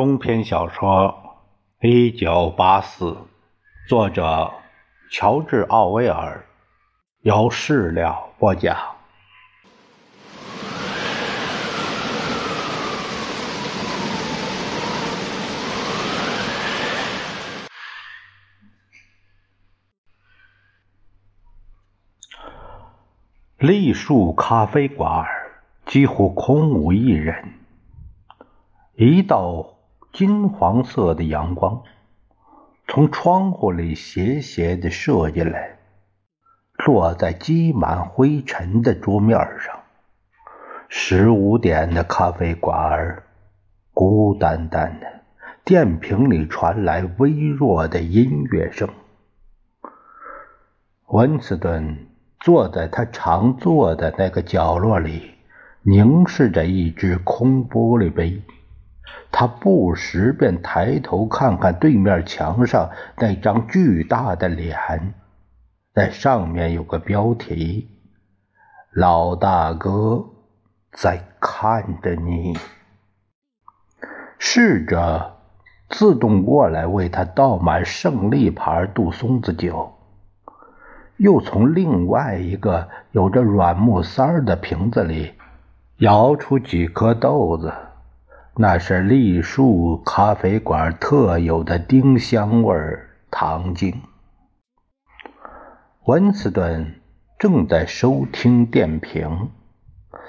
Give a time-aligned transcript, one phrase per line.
[0.00, 1.36] 中篇小说
[1.86, 3.04] 《一九八四》，
[3.86, 4.50] 作者
[5.12, 6.46] 乔治·奥威尔，
[7.20, 8.78] 由事了播讲。
[23.58, 25.26] 栗树咖啡馆
[25.84, 27.52] 几乎空无一人。
[28.96, 29.74] 一道
[30.12, 31.82] 金黄色的阳光
[32.88, 35.78] 从窗户里斜斜的射进来，
[36.84, 39.80] 落在积满灰尘的桌面上。
[40.88, 43.22] 十五点的咖啡馆儿
[43.94, 45.06] 孤单单的，
[45.64, 48.88] 电瓶里传来微弱的音乐声。
[51.06, 52.08] 温斯顿
[52.40, 55.30] 坐在他常坐的那个角落里，
[55.82, 58.42] 凝视着一只空玻璃杯。
[59.32, 65.14] 他不时便抬头看看对面墙上那张巨大的脸，
[65.94, 67.88] 在上面有个标题
[68.92, 70.24] ：“老大哥
[70.92, 72.58] 在看着你。”
[74.38, 75.36] 试着
[75.88, 79.92] 自动过来为他倒满胜利牌杜松子酒，
[81.18, 85.34] 又从另外一个有着软木塞的瓶子里
[85.98, 87.72] 舀出几颗豆子。
[88.56, 92.76] 那是栗树咖啡馆特有的丁香味
[93.30, 94.02] 糖精。
[96.06, 97.00] 温斯顿
[97.38, 99.50] 正在收听电瓶，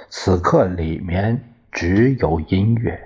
[0.08, 3.02] 此刻里面只有音乐，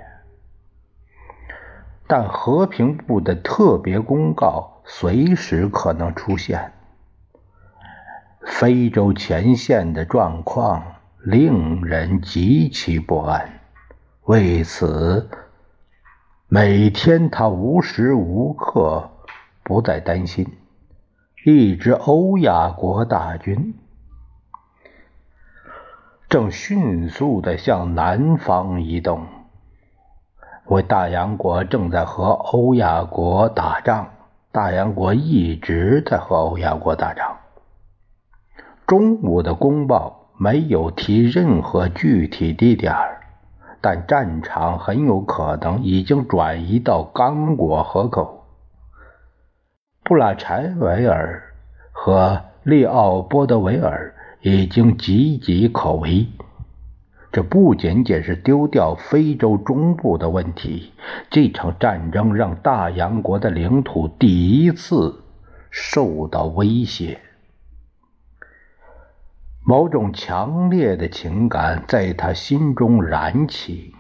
[2.08, 6.74] 但和平部的特别公告随时可能出现。
[8.46, 13.65] 非洲前线的状况令人极其不安。
[14.26, 15.30] 为此，
[16.48, 19.12] 每天他无时无刻
[19.62, 20.58] 不在担心，
[21.46, 23.76] 一支欧亚国大军
[26.28, 29.28] 正迅速的向南方移动。
[30.66, 34.10] 为大洋国正在和欧亚国打仗，
[34.52, 37.38] 大洋国一直在和欧亚国打仗。
[38.88, 42.92] 中午的公报没有提任何具体地点
[43.86, 48.44] 但战场很有可能已经转移到刚果河口。
[50.04, 51.54] 布拉柴维尔
[51.92, 56.26] 和利奥波德维尔已经岌岌可危。
[57.32, 60.92] 这不仅仅是丢掉非洲中部的问题，
[61.30, 65.22] 这场战争让大洋国的领土第一次
[65.70, 67.20] 受到威胁。
[69.68, 73.96] 某种强烈的情感在他心中燃起，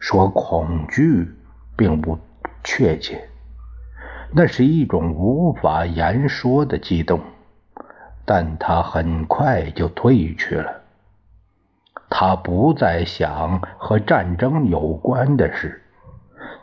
[0.00, 1.36] 说恐惧
[1.76, 2.18] 并不
[2.64, 3.28] 确切，
[4.32, 7.20] 那是一种无法言说的激动，
[8.24, 10.82] 但他很快就退去了。
[12.10, 15.80] 他不再想和战争有关的事，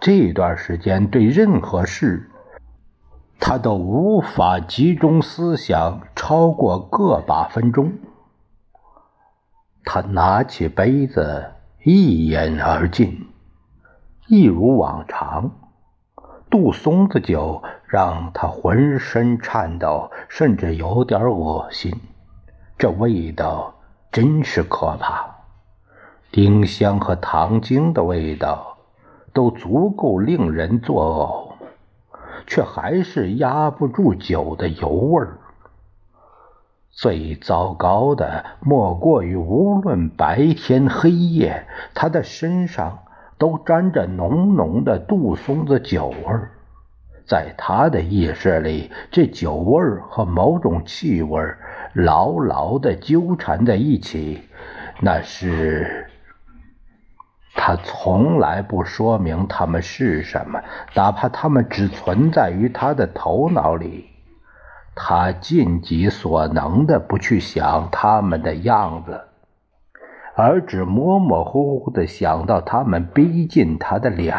[0.02, 2.30] 这段时间对任何事，
[3.40, 7.94] 他都无法集中思想超过个把分钟。
[9.86, 11.52] 他拿起杯子，
[11.84, 13.30] 一饮而尽，
[14.28, 15.52] 一如往常。
[16.50, 21.94] 杜松子酒让他浑身颤抖，甚至有点恶心。
[22.78, 23.76] 这味道
[24.12, 25.36] 真是可怕，
[26.32, 28.78] 丁香和糖精的味道
[29.34, 32.18] 都足够令人作呕，
[32.48, 35.38] 却还是压不住酒的油味儿。
[36.96, 43.00] 最糟糕的莫过于，无论白天黑夜，他的身上
[43.38, 46.16] 都沾着浓浓的杜松子酒味。
[47.26, 51.42] 在他的意识里，这酒味和某种气味
[51.92, 54.42] 牢牢地纠缠在一起。
[55.02, 56.10] 那是
[57.56, 60.62] 他从来不说明他们是什么，
[60.94, 64.15] 哪怕他们只存在于他的头脑里。
[64.96, 69.22] 他尽己所能的不去想他们的样子，
[70.36, 74.34] 而只模模糊糊的想到他们逼近他的脸，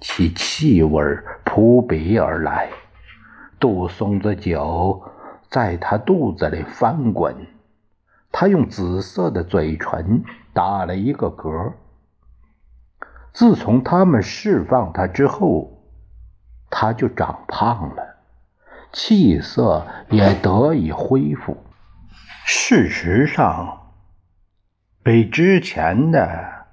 [0.00, 1.02] 其气味
[1.44, 2.70] 扑鼻而来。
[3.60, 5.02] 杜松子酒
[5.48, 7.46] 在他肚子里翻滚，
[8.32, 10.24] 他用紫色的嘴唇
[10.54, 11.74] 打了一个嗝。
[13.32, 15.84] 自从他们释放他之后，
[16.70, 18.11] 他就长胖了。
[18.92, 21.56] 气色也得以恢复，
[22.44, 23.94] 事实上，
[25.02, 26.66] 比之前的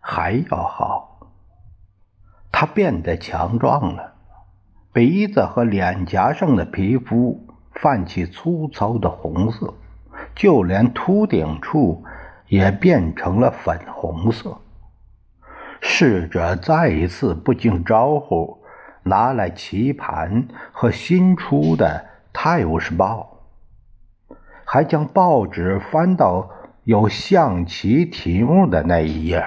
[0.00, 1.28] 还要好。
[2.50, 4.14] 他变得强壮了，
[4.92, 9.74] 鼻子和脸颊上的皮肤泛起粗糙的红色，
[10.34, 12.04] 就连秃顶处
[12.48, 14.58] 也变成了粉红色。
[15.82, 18.59] 侍者再一次不经招呼，
[19.02, 23.38] 拿来棋盘和新出的《泰晤士报》，
[24.64, 26.50] 还将报纸翻到
[26.84, 29.44] 有象棋题目的那一页。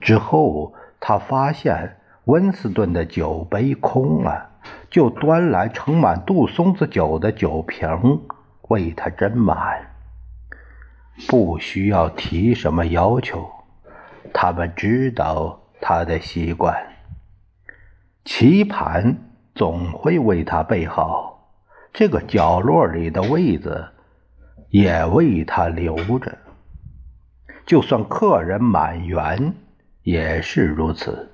[0.00, 1.94] 之后，他发现。
[2.28, 4.50] 温斯顿的酒杯空了，
[4.90, 8.20] 就端来盛满杜松子酒的酒瓶
[8.68, 9.56] 为他斟满。
[11.26, 13.48] 不需要提什么要求，
[14.34, 16.87] 他们知道他的习惯。
[18.30, 19.16] 棋盘
[19.54, 21.48] 总会为他备好，
[21.94, 23.88] 这个角落里的位子
[24.68, 26.36] 也为他留着。
[27.64, 29.54] 就算客人满员，
[30.02, 31.30] 也是如此。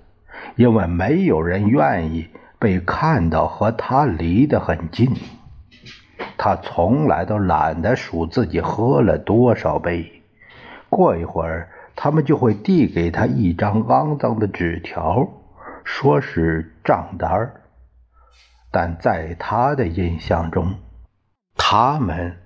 [0.54, 2.28] 因为没有人愿意
[2.60, 5.10] 被看到和他离得很近，
[6.38, 10.22] 他从来都懒得数自己喝了多少杯。
[10.88, 15.28] 过一会儿，他们就会递给他一张肮脏的纸条，
[15.84, 17.62] 说是账单儿
[18.72, 20.74] 但在他的印象中，
[21.54, 22.40] 他们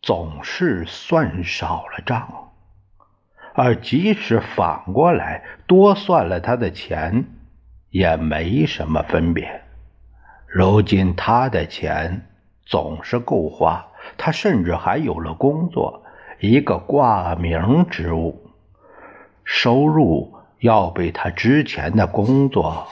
[0.00, 2.52] 总是算少了账，
[3.54, 7.26] 而即使反过来多算了他的钱。
[7.90, 9.62] 也没什么分别。
[10.46, 12.26] 如今他的钱
[12.66, 13.88] 总是够花，
[14.18, 16.04] 他甚至还有了工作，
[16.38, 18.50] 一个挂名职务，
[19.42, 22.86] 收入要比他之前的工作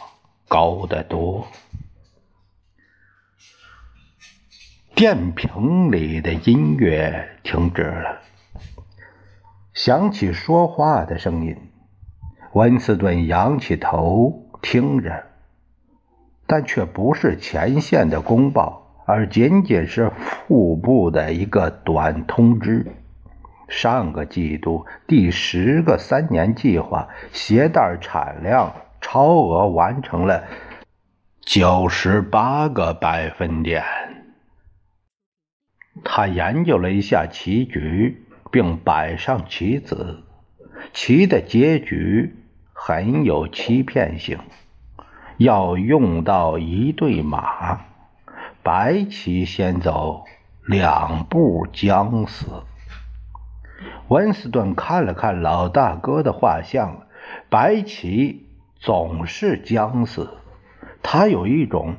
[0.49, 1.47] 高得多。
[4.95, 8.21] 电瓶里的音乐停止了，
[9.75, 11.57] 响起说话的声音。
[12.53, 14.43] 温斯顿仰起头。
[14.63, 15.27] 听着，
[16.45, 22.85] 但却不是前线的公报，而仅仅是副部的一个短通知。
[23.69, 30.45] 上个季度第十个三年计划鞋带产量超额完成了
[31.41, 33.85] 九十八个百分点。
[36.05, 40.23] 他研究了一下棋局，并摆上棋子，
[40.93, 42.37] 棋的结局。
[42.79, 44.39] 很有欺骗性，
[45.39, 47.81] 要用到一对马，
[48.63, 50.27] 白棋先走
[50.67, 52.45] 两步将死。
[54.09, 57.07] 温斯顿看了看老大哥的画像，
[57.49, 58.47] 白棋
[58.77, 60.29] 总是将死，
[61.03, 61.97] 他有一种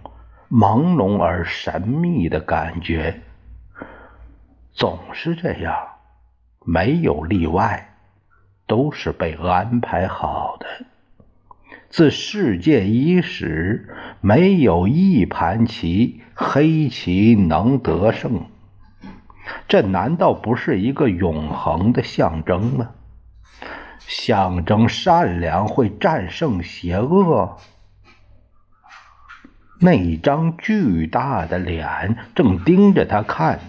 [0.49, 3.21] 朦胧而神秘的感觉，
[4.71, 5.75] 总是这样，
[6.65, 7.93] 没有例外。
[8.69, 10.67] 都是被安排好的。
[11.87, 13.87] 自世界伊始，
[14.19, 18.41] 没有一盘棋黑棋能得胜。
[19.67, 22.91] 这难道不是一个永恒的象征吗？
[23.99, 27.57] 象征善良会战胜邪恶。
[29.79, 33.59] 那张巨大的脸正盯着他看，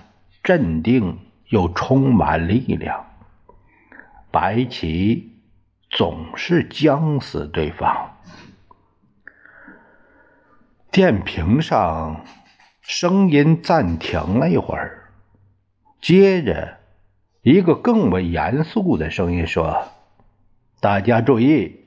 [0.43, 3.05] 镇定又充满力量。
[4.31, 5.43] 白棋
[5.91, 8.15] 总是将死对方。
[10.91, 12.25] 电瓶上
[12.81, 14.98] 声音暂停了一会儿，
[16.01, 16.79] 接着
[17.43, 19.89] 一个更为严肃的声音说
[20.81, 21.85] ：“大家注意，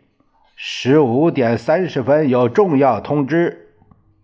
[0.55, 3.69] 十五点三十分有重要通知，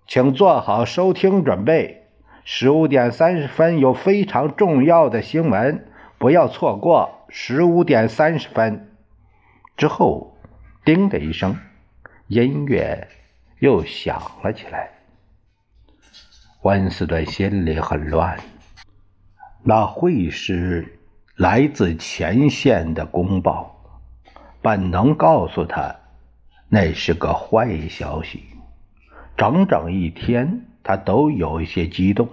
[0.08, 2.04] 请做好收听准备。
[2.44, 5.86] 十五点三十分有非常重要的新闻，
[6.18, 8.90] 不要错过。”十五点三十分
[9.76, 10.38] 之后，
[10.86, 11.58] 叮的一声，
[12.28, 13.06] 音乐
[13.60, 14.90] 又响了起来。
[16.62, 18.40] 温斯顿心里很乱，
[19.70, 20.98] 那会是
[21.36, 23.76] 来自前线的公报，
[24.62, 25.94] 本能告诉他
[26.70, 28.46] 那是个坏消息。
[29.36, 32.30] 整整一天，他都有一些激动。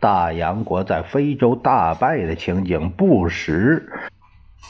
[0.00, 3.92] 大洋国在非洲大败的情景不时。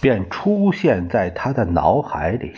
[0.01, 2.55] 便出现在他的脑海里，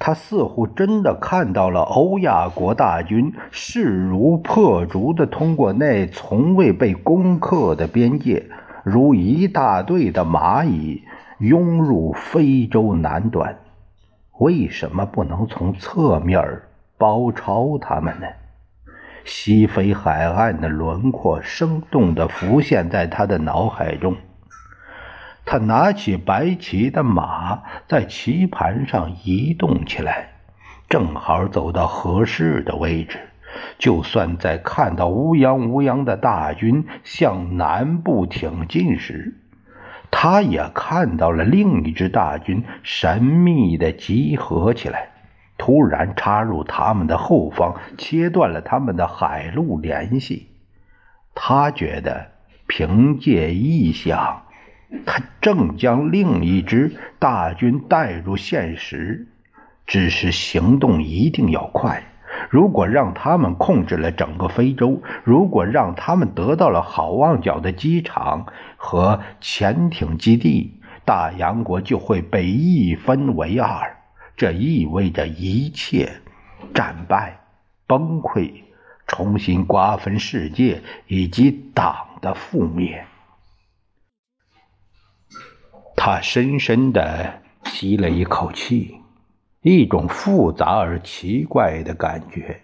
[0.00, 8.46] 他似乎真的看到了欧亚国大军势如破竹地通过那从未被攻克的边界，
[8.84, 11.04] 如一大队的蚂蚁
[11.38, 13.58] 涌入非洲南端。
[14.38, 16.62] 为什么不能从侧面
[16.96, 18.26] 包抄他们呢？
[19.24, 24.16] 西非海岸的轮廓生动地浮现在他的脑海中。
[25.44, 30.30] 他拿起白棋的马，在棋盘上移动起来，
[30.88, 33.18] 正好走到合适的位置。
[33.78, 39.34] 就算在看到乌泱乌泱的大军向南部挺进时，
[40.10, 45.10] 他也看到了另一支大军神秘的集合起来，
[45.56, 50.48] 突然插入他们的后方，切断了他们的海陆联系。
[51.34, 52.32] 他觉得，
[52.66, 54.42] 凭借意象，
[55.06, 59.28] 他正将另一支大军带入现实，
[59.86, 62.02] 只是行动一定要快。
[62.50, 73.96] 如果让他们控制了整个非洲，如果让他们得到了好望角的机场和潜艇基地，大洋国就会被一分为二。
[74.36, 76.20] 这意味着一切
[76.72, 77.40] 战败、
[77.86, 78.52] 崩溃、
[79.06, 83.04] 重新瓜分世界以及党的覆灭。
[85.96, 89.00] 他深深的吸了一口气。
[89.62, 92.60] 一种复杂而奇怪的感觉，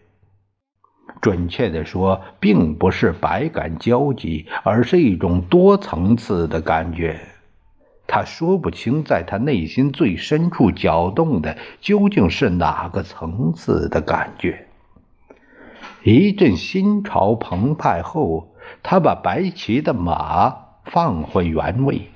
[1.20, 7.20] 准确的说，并不是百感交集，而是一种多层次的感觉。
[8.06, 14.68] 他说不清，在他内心最深处搅动的究竟是哪个层次的感觉。
[16.04, 22.10] 一阵心潮澎湃后，他把白骑的马放回原位。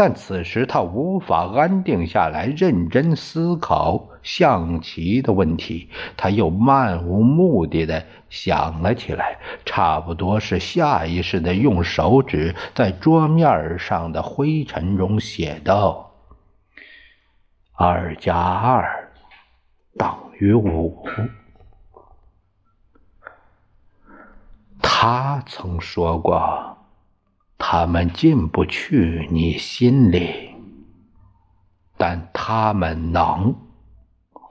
[0.00, 5.90] 但此时他无法安定下来，认真思考象棋的问题。
[6.16, 16.12] 他又漫无目的的想了起来，差不多是下意识的用手指在桌面上的灰尘中写道
[17.74, 19.10] ：“二加二
[19.96, 21.08] 等于五。”
[24.80, 26.77] 他曾说过。
[27.58, 30.54] 他们进不去你心里，
[31.98, 33.54] 但他们能。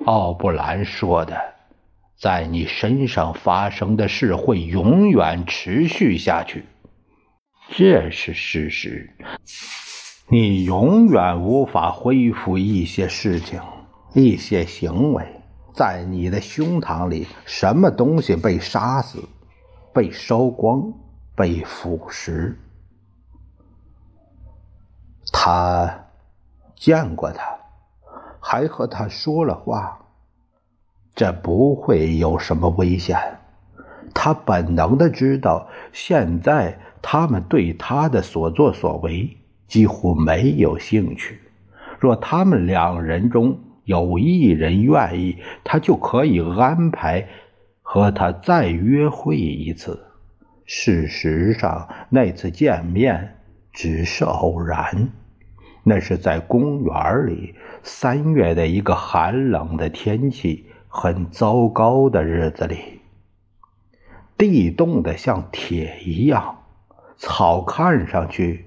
[0.05, 1.35] 奥布兰说的，
[2.19, 6.65] 在你身上发生的事会永远持续下去，
[7.69, 9.09] 这是事实。
[10.29, 13.59] 你永远无法恢复一些事情、
[14.13, 15.25] 一些行为，
[15.73, 19.23] 在你的胸膛里，什么东西被杀死、
[19.93, 20.93] 被烧光、
[21.35, 22.53] 被腐蚀。
[25.31, 26.05] 他
[26.75, 27.57] 见过他，
[28.39, 29.99] 还和他说了话。
[31.15, 33.17] 这不会有什么危险。
[34.13, 41.39] 他本能的知道，现在他们对他的所作所为几乎没有兴趣。
[41.99, 47.27] 若他们两人中有一人愿意，他就可以安排
[47.81, 50.05] 和他再约会一次。
[50.65, 53.36] 事实上，那次见面
[53.77, 55.09] 只是偶然。
[55.83, 57.53] 那是在公园里，
[57.83, 63.01] 三月的一个寒冷的天气，很糟糕的日子里。
[64.35, 66.63] 地冻得像铁一样，
[67.17, 68.65] 草看上去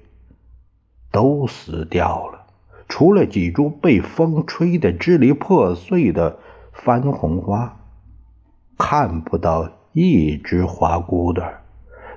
[1.11, 2.45] 都死掉了，
[2.87, 6.39] 除了几株被风吹得支离破碎的
[6.71, 7.77] 番红花，
[8.77, 11.43] 看不到一只花骨朵。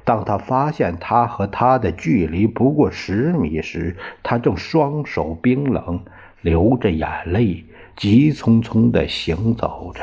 [0.05, 6.05] 当他发现他和他的距离不过十米时，他正双手冰冷，
[6.43, 7.65] 流着眼泪，
[7.97, 10.03] 急匆匆地行走着。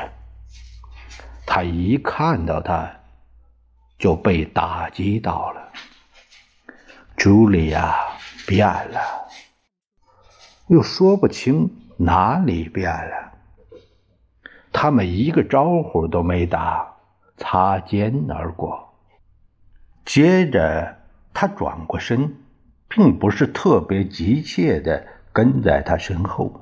[1.46, 2.92] 他一看到他，
[4.00, 5.70] 就被打击到了。
[7.18, 7.96] 茱莉亚
[8.48, 9.00] 变了，
[10.68, 13.32] 又说不清哪里变了。
[14.72, 16.96] 他们一个招呼都没打，
[17.38, 18.91] 擦肩而过。
[20.04, 20.98] 接着，
[21.34, 22.36] 他转过身，
[22.90, 26.60] 并不是特别急切的跟在他身后。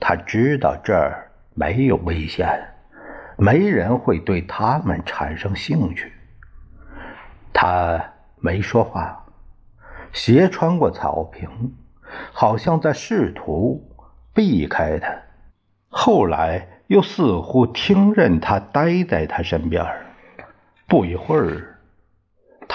[0.00, 2.74] 他知道这儿没有危险，
[3.38, 6.12] 没人会对他们产生兴趣。
[7.52, 9.24] 他没说话，
[10.12, 11.48] 斜穿过草坪，
[12.32, 13.88] 好像在试图
[14.34, 15.14] 避开他。
[15.88, 19.86] 后来又似乎听任他待在他身边。
[20.86, 21.73] 不一会儿。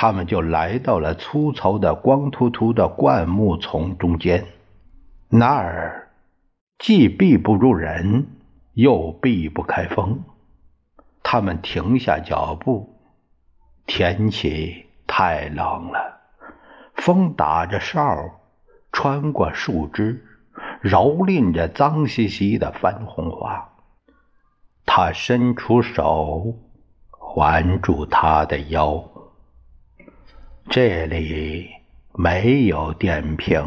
[0.01, 4.46] 他们就来到了粗糙的、光秃秃的灌木丛中间，
[5.27, 6.08] 那儿
[6.77, 8.27] 既避不住人，
[8.75, 10.24] 又避不开风。
[11.22, 12.98] 他们停下脚步，
[13.88, 16.22] 天气太冷了，
[16.96, 18.39] 风打着哨，
[18.94, 20.24] 穿过树枝，
[20.82, 23.72] 蹂躏着脏兮兮的番红花。
[24.86, 26.56] 他伸出手，
[27.10, 29.09] 环住她的腰。
[30.71, 31.67] 这里
[32.13, 33.65] 没有电瓶，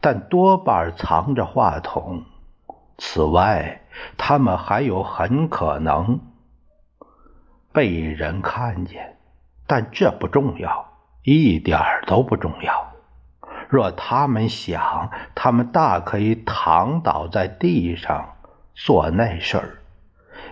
[0.00, 2.24] 但多半藏着话筒。
[2.98, 3.82] 此外，
[4.18, 6.18] 他们还有很可能
[7.72, 9.16] 被人看见，
[9.68, 10.88] 但这不重要，
[11.22, 12.92] 一点都不重要。
[13.68, 18.34] 若他们想，他们大可以躺倒在地上
[18.74, 19.78] 做那事儿。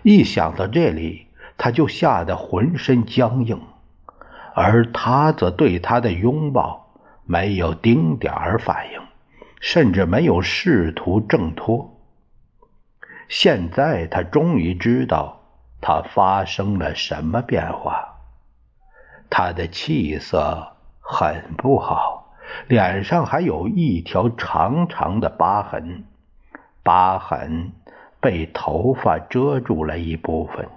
[0.04, 3.60] 一想到这里，他就吓得浑身僵硬，
[4.60, 6.90] 而他则对他的拥抱
[7.24, 9.00] 没有丁点儿反应，
[9.60, 11.96] 甚至没有试图挣脱。
[13.28, 15.42] 现在他终于知道
[15.80, 18.16] 他发生了什么变化，
[19.30, 22.32] 他的气色很不好，
[22.66, 26.04] 脸上还有一条长长的疤痕，
[26.82, 27.70] 疤痕
[28.20, 30.68] 被头发遮住了一部分，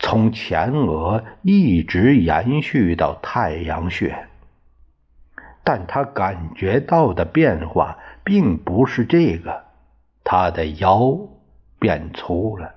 [0.00, 4.26] 从前额一直延续到太阳穴，
[5.62, 9.62] 但他感觉到的变化并不是这个，
[10.24, 11.16] 他的腰。
[11.78, 12.74] 变粗了，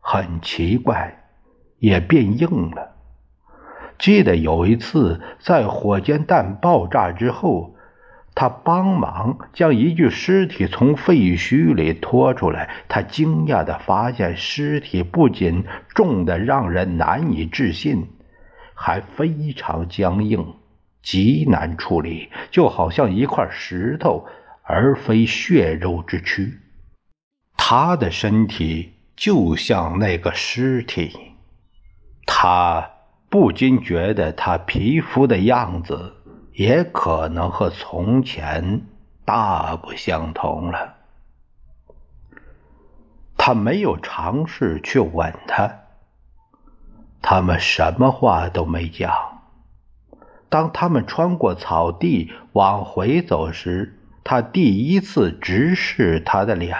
[0.00, 1.24] 很奇怪，
[1.78, 2.96] 也变硬了。
[3.98, 7.74] 记得有一次，在火箭弹爆炸之后，
[8.34, 12.70] 他帮忙将一具尸体从废墟里拖出来。
[12.88, 18.08] 他惊讶地发现，尸体不仅重得让人难以置信，
[18.74, 20.54] 还非常僵硬，
[21.02, 24.26] 极难处理，就好像一块石头，
[24.62, 26.58] 而非血肉之躯。
[27.56, 31.12] 他的身体就像那个尸体，
[32.24, 32.90] 他
[33.28, 36.14] 不禁觉得他皮肤的样子
[36.52, 38.82] 也可能和从前
[39.24, 40.96] 大不相同了。
[43.36, 45.72] 他没有尝试去吻她，
[47.22, 49.40] 他们什么话都没讲。
[50.48, 56.76] 当他们穿过草地往回走时，他第一次直视他的脸。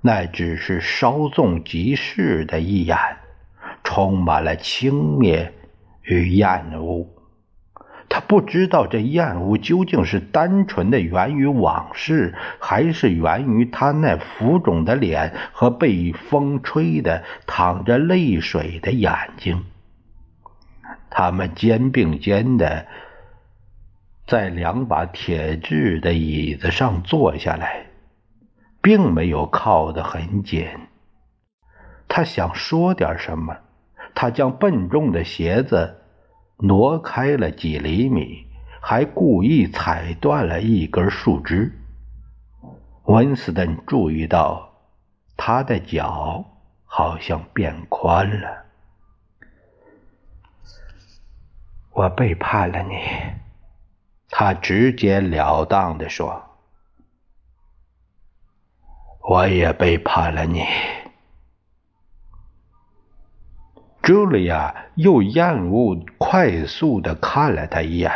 [0.00, 2.96] 那只是稍纵即逝的一眼，
[3.82, 5.50] 充满了轻蔑
[6.02, 7.08] 与厌恶。
[8.28, 19.64] 不知道这厌恶究竟是单纯的源于往事，还是源于他那浮肿的脸和被风吹的淌着泪水的眼睛。
[21.10, 22.86] 他们肩并肩的
[24.26, 27.86] 在两把铁质的椅子上坐下来。
[28.82, 30.68] 并没有靠得很紧。
[32.06, 33.56] 他想说点什么，
[34.14, 36.02] 他将笨重的鞋子
[36.58, 38.46] 挪开了几厘米，
[38.80, 41.72] 还故意踩断了一根树枝。
[43.04, 44.72] 温斯顿注意到
[45.36, 46.44] 他的脚
[46.84, 48.64] 好像变宽了。
[51.92, 52.94] 我背叛了你，
[54.28, 56.42] 他直截了当地说。
[59.28, 60.64] 我也背叛了你，
[64.06, 68.12] 茱莉亚又厌恶、快速的看了他一眼。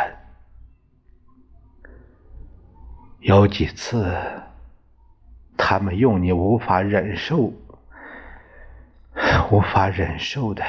[3.19, 4.17] 有几次，
[5.57, 7.51] 他们用你无法忍受、
[9.51, 10.63] 无法忍受的、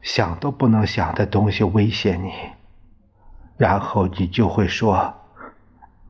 [0.00, 2.32] 想都不能想的东西威胁你，
[3.58, 5.12] 然后你就会说：“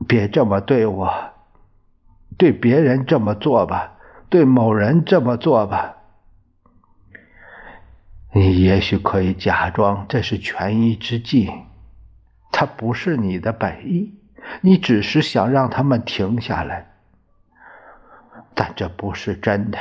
[0.07, 1.13] 别这么对我。”
[2.39, 3.97] 对别人这么做吧，
[4.29, 5.96] 对某人这么做吧。
[8.37, 11.51] 你也许可以假装这是权宜之计，
[12.51, 14.13] 它不是你的本意，
[14.61, 16.85] 你只是想让他们停下来。
[18.53, 19.79] 但这不是真的。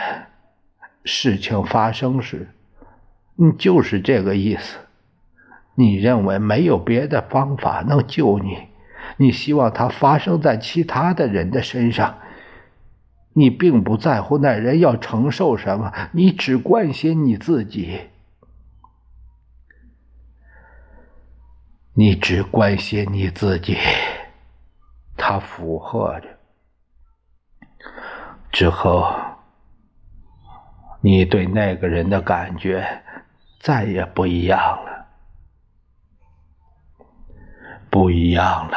[1.04, 2.48] 事情发生时，
[3.34, 4.78] 你就是这个意思。
[5.74, 8.68] 你认为没有别的方法能救你，
[9.18, 12.20] 你希望它发生在其他的人的身上。
[13.34, 18.00] 你并不在乎那人要承受什么，你只关心你自己。
[21.98, 23.78] 你只关心你自己。
[25.16, 26.28] 他附和着。
[28.52, 29.10] 之后，
[31.00, 33.02] 你对那个人的感觉
[33.58, 35.06] 再也不一样了，
[37.88, 38.76] 不一样了。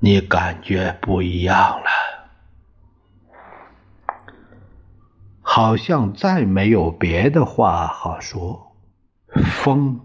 [0.00, 1.86] 你感觉不一样了，
[5.40, 8.73] 好像再没有别的话好说。
[9.42, 10.00] 风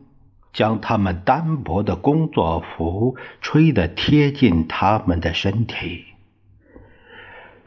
[0.51, 6.05] 将他们单薄的工作服吹得贴近他们的身体。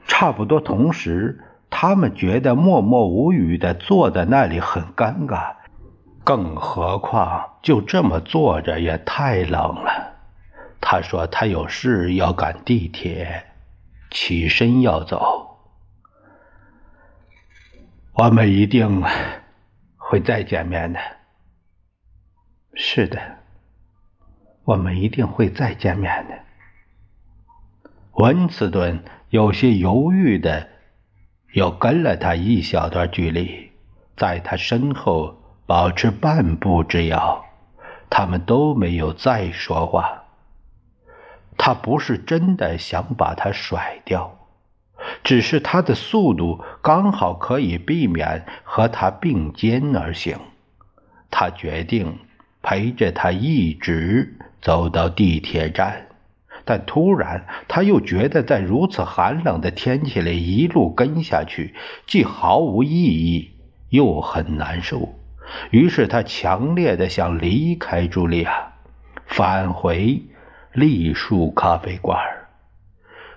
[0.07, 5.55] 差不多同时，他们觉得默默无语的坐在那里很尴尬，
[6.25, 10.13] 更何况就这么坐着也太冷了。
[10.81, 13.45] 他说：“他有事要赶地铁，
[14.11, 15.61] 起身要走。
[18.15, 19.03] 我们一定
[19.97, 21.01] 会再见面的。
[22.75, 23.21] 是的，
[24.65, 26.39] 我们一定会再见面的。
[28.13, 30.69] 温斯顿有些犹豫的，
[31.53, 33.73] 又跟了他一小段距离，
[34.17, 37.45] 在他身后保持半步之遥。
[38.09, 40.25] 他们都没有再说话。
[41.57, 44.39] 他不是真的想把他甩掉，
[45.25, 50.39] 只是他的速度刚好可以避免和他并肩而行。
[51.31, 52.19] 他决定
[52.63, 56.07] 陪着他一直走到地铁站。
[56.65, 61.75] 但突然，他又觉得在如此寒冷的天气里一路跟下去，
[62.07, 63.51] 既毫无意义，
[63.89, 65.13] 又很难受。
[65.71, 68.75] 于是他强烈的想离开茱莉亚，
[69.27, 70.23] 返回
[70.73, 72.17] 栗树咖啡馆。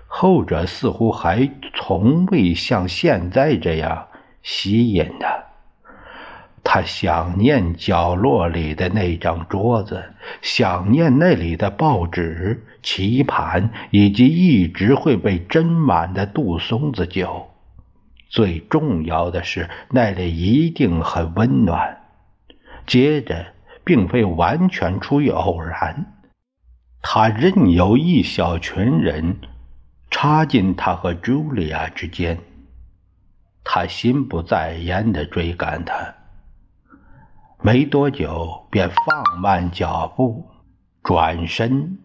[0.06, 4.06] 后者似乎还从未像现在这样
[4.42, 5.36] 吸引他。
[6.68, 10.02] 他想念角落里的那张桌子，
[10.42, 17.46] 想念那里的报纸、棋盘，以及一直会被斟满的杜松子酒。
[18.28, 22.00] 最重要的是，那里一定很温暖。
[22.84, 23.46] 接着，
[23.84, 26.14] 并非完全出于偶然，
[27.00, 29.36] 他任由一小群人
[30.10, 32.36] 插进他和茱莉亚之间。
[33.62, 36.15] 他心不在焉地追赶他。
[37.66, 40.48] 没多久，便放慢脚步，
[41.02, 41.98] 转身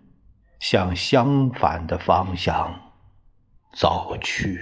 [0.60, 2.74] 向相反的方向
[3.71, 4.60] 走去。